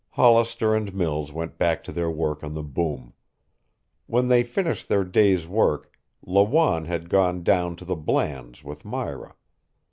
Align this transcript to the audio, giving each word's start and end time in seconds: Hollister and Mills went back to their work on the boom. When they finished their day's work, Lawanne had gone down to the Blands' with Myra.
Hollister 0.09 0.73
and 0.73 0.95
Mills 0.95 1.31
went 1.31 1.59
back 1.59 1.83
to 1.83 1.91
their 1.91 2.09
work 2.09 2.43
on 2.43 2.55
the 2.55 2.63
boom. 2.63 3.13
When 4.07 4.29
they 4.29 4.41
finished 4.43 4.89
their 4.89 5.03
day's 5.03 5.47
work, 5.47 5.95
Lawanne 6.25 6.85
had 6.85 7.07
gone 7.07 7.43
down 7.43 7.75
to 7.75 7.85
the 7.85 7.95
Blands' 7.95 8.63
with 8.63 8.83
Myra. 8.83 9.35